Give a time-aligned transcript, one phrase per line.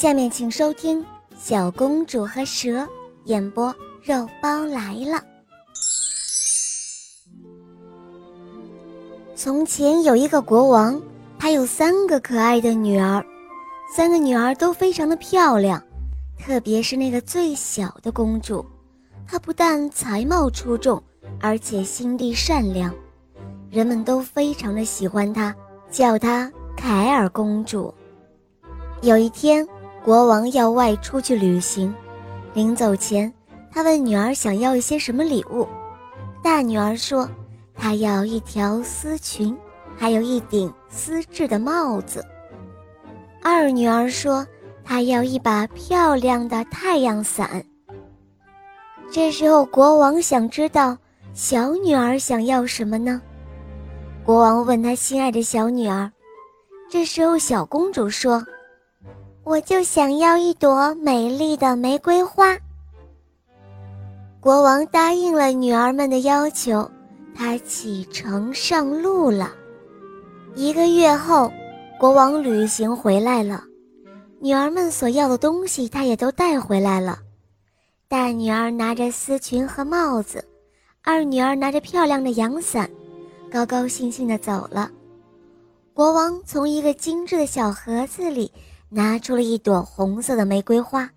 [0.00, 1.02] 下面请收听
[1.38, 2.68] 《小公主和蛇》
[3.24, 3.66] 演播，
[4.02, 5.22] 肉包来了。
[9.34, 10.98] 从前有一个国王，
[11.38, 13.22] 他有三个可爱的女儿，
[13.94, 15.84] 三个女儿都非常的漂亮，
[16.38, 18.64] 特别是那个最小的公主，
[19.28, 21.02] 她不但才貌出众，
[21.42, 22.90] 而且心地善良，
[23.70, 25.54] 人们都非常的喜欢她，
[25.90, 27.92] 叫她凯尔公主。
[29.02, 29.66] 有一天，
[30.04, 31.94] 国王要外出去旅行，
[32.54, 33.32] 临走前，
[33.70, 35.66] 他问女儿想要一些什么礼物。
[36.42, 37.28] 大女儿说。
[37.82, 39.56] 她要一条丝裙，
[39.96, 42.22] 还有一顶丝质的帽子。
[43.42, 44.46] 二女儿说
[44.84, 47.64] ：“她要一把漂亮的太阳伞。”
[49.10, 50.94] 这时候，国王想知道
[51.32, 53.22] 小女儿想要什么呢？
[54.26, 56.12] 国王问他心爱的小女儿。
[56.90, 58.44] 这时候，小公主说
[59.50, 62.56] ：“我就想要一朵美丽的玫瑰花。”
[64.40, 66.88] 国王答应了女儿们的要求。
[67.34, 69.52] 他启程上路了。
[70.54, 71.50] 一个月后，
[71.98, 73.64] 国王旅行回来了，
[74.40, 77.18] 女儿们所要的东西他也都带回来了。
[78.08, 80.44] 大女儿拿着丝裙和帽子，
[81.02, 82.90] 二女儿拿着漂亮的阳伞，
[83.50, 84.90] 高高兴兴地走了。
[85.94, 88.52] 国王从一个精致的小盒子里
[88.92, 91.08] 拿出了一朵红色的玫瑰花，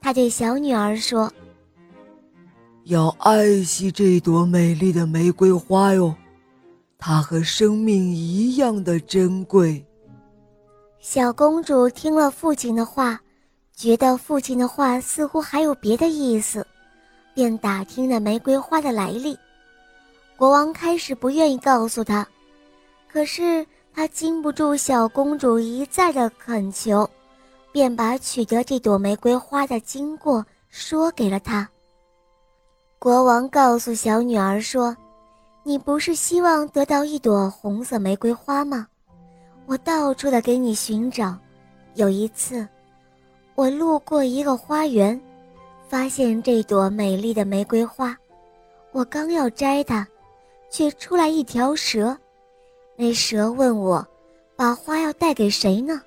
[0.00, 1.30] 他对小女儿说。
[2.84, 6.14] 要爱惜这朵美丽的玫瑰花哟，
[6.98, 9.84] 它和生命一样的珍贵。
[11.00, 13.20] 小公主听了父亲的话，
[13.74, 16.66] 觉得父亲的话似乎还有别的意思，
[17.34, 19.36] 便打听了玫瑰花的来历。
[20.36, 22.26] 国王开始不愿意告诉她，
[23.06, 27.08] 可是他经不住小公主一再的恳求，
[27.72, 31.68] 便把取得这朵玫瑰花的经过说给了她。
[32.98, 34.96] 国王告诉小女儿说
[35.64, 38.86] ：“你不是希望得到一朵红色玫瑰花吗？
[39.66, 41.36] 我到处的给你寻找。
[41.94, 42.66] 有一次，
[43.54, 45.20] 我路过一个花园，
[45.88, 48.16] 发现这朵美丽的玫瑰花。
[48.92, 50.06] 我刚要摘它，
[50.70, 52.16] 却出来一条蛇。
[53.00, 54.06] 那蛇问我，
[54.54, 56.02] 把花要带给谁呢？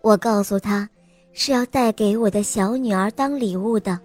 [0.00, 0.88] 我告诉他，
[1.34, 4.00] 是要带给我的小女儿当礼物的。”